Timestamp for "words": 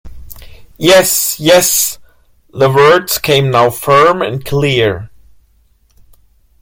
2.71-3.19